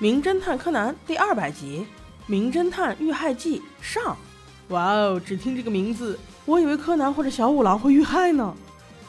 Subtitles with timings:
[0.00, 1.84] 名侦探柯南》第二百集
[2.30, 4.16] 《名侦探遇害记》上。
[4.68, 5.18] 哇哦！
[5.18, 8.54] 只听这个名字，我以为柯南或者小五郎会遇害呢。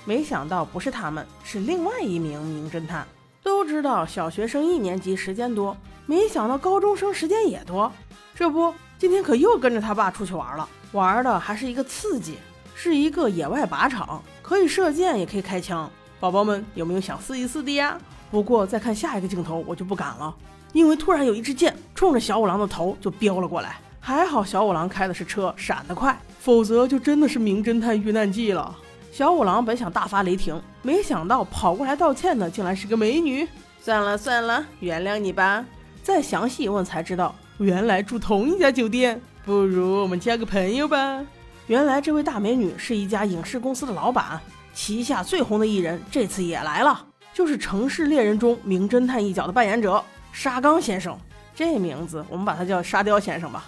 [0.03, 3.05] 没想到不是他们，是另外一名名侦探。
[3.43, 5.77] 都知道小学生一年级时间多，
[6.07, 7.91] 没想到高中生时间也多。
[8.33, 12.39] 这不，今天可又跟着他爸出去玩了，玩的还是一个刺激，
[12.73, 15.87] 是一个野外靶场，可以射箭，也可以开枪。
[16.19, 17.95] 宝宝们有没有想试一试的呀？
[18.31, 20.33] 不过再看下一个镜头，我就不敢了，
[20.73, 23.77] 因为突然有一支箭冲着小五郎的头就飙了过来。
[23.99, 28.75] 还好小五郎开的是车，闪得快，否则就真的是名侦探遇难记了。
[29.11, 33.47] 小五郎本想大发雷霆，没想到跑过来道歉的竟然是个美女。
[33.81, 35.65] 算了算了，原谅你吧。
[36.01, 39.21] 再详细一问才知道，原来住同一家酒店。
[39.45, 41.25] 不如我们交个朋友吧。
[41.67, 44.39] 原来这位大美女是一家影视公司的老板，
[44.73, 51.17] 旗下最红的艺人这次也来了，就是《城市猎人》中名侦探一角的扮演者沙冈先生。
[51.55, 53.65] 这名字我们把他叫沙雕先生吧。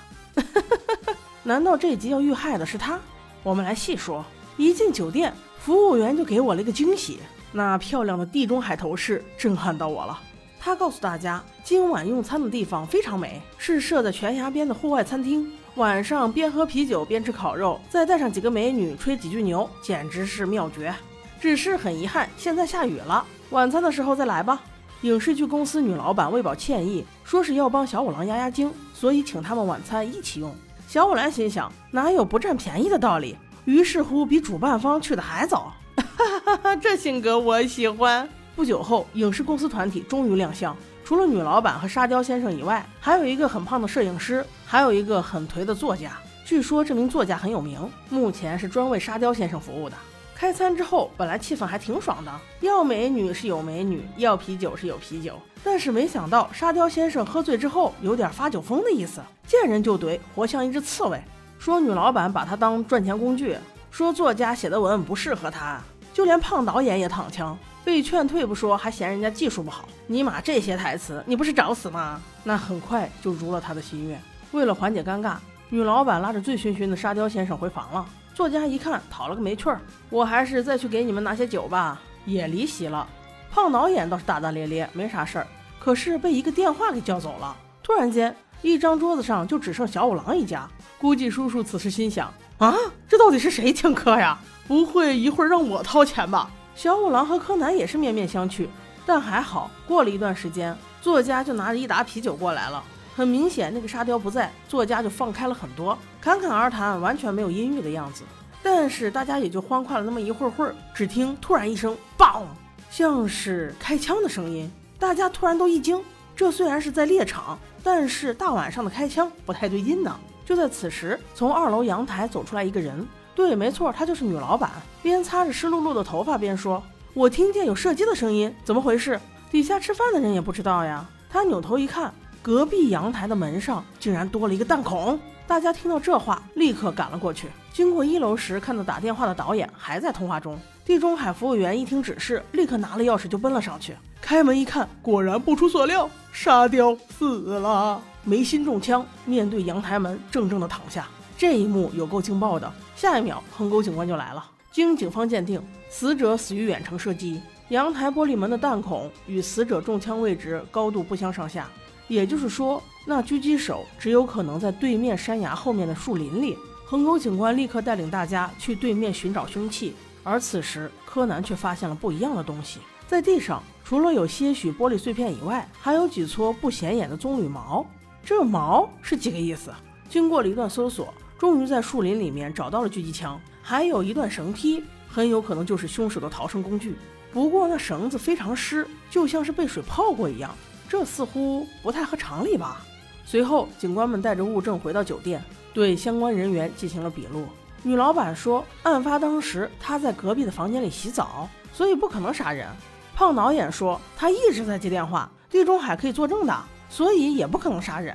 [1.43, 2.99] 难道这集要遇害的是他？
[3.43, 4.23] 我们来细说。
[4.57, 7.19] 一进酒店，服务员就给我了一个惊喜，
[7.51, 10.19] 那漂亮的地中海头饰震撼到我了。
[10.59, 15.51] 他告诉大家，今晚用餐的地方非常美，是设在悬崖边的户外餐厅。
[15.75, 20.93] 晚上边喝啤酒边吃烤肉，再带上几个美女吹几句牛，简直是妙绝。
[21.39, 23.25] 只是很遗憾，现在下雨了。
[23.49, 24.61] 晚餐的时候再来吧。
[25.01, 30.55] 影视剧公司女老板为表歉意，说是要帮小五郎压压惊，所以请他们晚餐一起用。
[30.87, 33.35] 小五郎心想，哪有不占便宜的道理？
[33.65, 35.73] 于是乎，比主办方去的还早。
[35.95, 36.05] 哈
[36.39, 38.29] 哈哈，这性格我喜欢。
[38.55, 40.75] 不久后，影视公司团体终于亮相。
[41.03, 46.11] 除了女老板和沙雕先生以外，还有一个很胖的摄影师，还有一个很颓的作家。
[46.45, 49.95] 据说这名作家很有名，目前是专为沙雕先生服务的。
[50.41, 55.39] 开餐之后，本来气氛还挺爽的，要美女是有美女，要啤酒是有啤酒。
[55.63, 61.21] 但是没想到沙雕先生喝醉之后有点发酒疯的意思，见人就怼，活像一只刺猬。
[61.59, 63.55] 说女老板把他当赚钱工具，
[63.91, 65.79] 说作家写的文不适合他，
[66.11, 69.87] 就连胖导演也躺枪，被劝退不说，还嫌人家技术不好。
[70.07, 72.19] 尼玛，这些台词你不是找死吗？
[72.43, 74.19] 那很快就如了他的心愿。
[74.53, 75.35] 为了缓解尴尬，
[75.73, 78.05] 女老板拉着醉醺醺的沙雕先生回房了。
[78.35, 83.07] 作家一看讨了个没趣儿，我还是再去给你们拿些酒吧，也离席了。
[83.49, 85.47] 胖导演倒是大大咧咧，没啥事儿，
[85.79, 87.55] 可是被一个电话给叫走了。
[87.81, 90.67] 突然间，一张桌子上就只剩小五郎一家。
[90.99, 92.75] 估计叔叔此时心想：啊，
[93.07, 94.37] 这到底是谁请客呀？
[94.67, 96.51] 不会一会儿让我掏钱吧？
[96.75, 98.67] 小五郎和柯南也是面面相觑，
[99.05, 102.83] 但还好，过了一段时间，作家就拿着一打啤酒过来了。
[103.15, 108.23] 很明显，那个沙雕不在，作家就放开了很多，侃侃而谈，完全没有阴郁的样子。
[108.63, 112.45] 但是大家也就欢快了那么一会儿会儿，只听突然一声“棒”，
[112.89, 116.01] 像是开枪的声音，大家突然都一惊。
[116.35, 120.15] 这虽然是在猎场，但是大晚上的开枪不太对劲呢。
[120.45, 123.05] 就在此时，从二楼阳台走出来一个人。
[123.35, 124.71] 对，没错，她就是女老板。
[125.01, 126.81] 边擦着湿漉漉的头发边说
[127.13, 129.19] ：“我听见有射击的声音，怎么回事？
[129.51, 135.19] 底下吃饭的人也不知道呀。”她扭头一看，隔壁阳台的门上竟然多了一个弹孔。
[135.45, 137.47] 大家听到这话，立刻赶了过去。
[137.71, 140.57] 经过一楼时，看到打电话的导演还在通话中。
[140.83, 143.95] 地中海服务员一听指示，立刻拿了钥匙就奔了上去。
[144.19, 148.01] 开门一看，果然不出所料，沙雕死了。
[148.23, 151.07] 眉心中枪，面对阳台门，怔怔的躺下。
[151.37, 152.71] 这一幕有够劲爆的。
[152.95, 154.43] 下一秒，横沟警官就来了。
[154.71, 157.41] 经警方鉴定，死者死于远程射击。
[157.69, 161.67] 阳台玻璃门的弹孔与死者中枪位置高度不相上下，
[162.11, 166.57] 也就是说，那狙击手只有可能在对面山崖后面的树林里。
[166.85, 169.93] 横沟警官立刻带领大家去对面寻找凶器。
[170.21, 177.85] 而此时，柯南却发现了不一样的东西，在地上除了有些许玻璃碎片以外，还有几撮不显眼的棕榈毛。
[178.25, 179.71] 这毛是几个意思？
[180.09, 186.97] 经过了一段搜索，终于在树林里面找到了狙击枪，还有一段绳梯，很有可能就是凶手的逃生工具。
[187.31, 190.53] 不过那绳子非常湿，就像是被水泡过一样，
[190.91, 192.81] 这似乎不太合常理吧？
[193.25, 195.41] 随后，警官们带着物证回到酒店，
[195.73, 197.45] 对相关人员进行了笔录。
[197.81, 202.67] 女老板说，案发当时她在隔壁的房间里洗澡，所以不可能杀人。
[203.15, 206.53] 胖导演说，他一直在接电话，地中海可以作证的。
[206.89, 208.13] 所以也不可能杀人，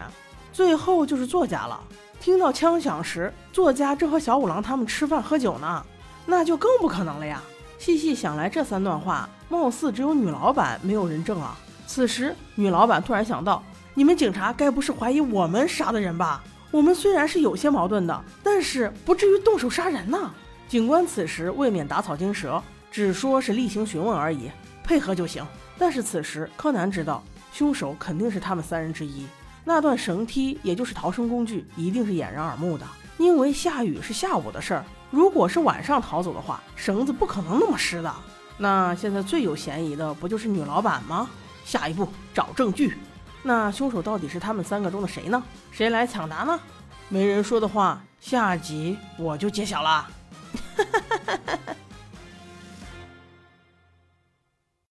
[0.52, 1.82] 最后就是作家了。
[2.20, 5.82] 听到枪响时，作家正和小五郎他们吃饭喝酒呢，
[6.26, 7.42] 那就更不可能了呀。
[7.78, 11.56] 细细想来，这三段话貌似只有女老板没有人证啊。
[11.86, 13.62] 此时，女老板突然想到，
[13.94, 16.42] 你们警察该不是怀疑我们杀的人吧？
[16.70, 20.30] 我们虽然是有些矛盾的，但是不至于动手杀人呐。
[20.68, 24.50] 警官此时未免打草惊蛇，只说是例行询问而已，
[24.82, 25.46] 配合就行。
[25.78, 27.22] 但是此时，柯南知道。
[27.52, 29.26] 凶手肯定是他们三人之一。
[29.64, 32.84] 那段绳梯，也就是逃生工具，一定是掩人耳目的。
[33.16, 38.12] 因为下雨是下午的事儿，如果是晚上逃走的话，绳子不可能那么湿的。
[38.58, 41.30] 那现在最有嫌疑的不就是女老板吗？
[41.66, 42.96] 下一步找证据。
[43.42, 45.42] 那凶手到底是他们三个中的谁呢？
[45.70, 46.58] 谁来抢答呢？
[47.08, 50.06] 没人说的话，下集我就揭晓了。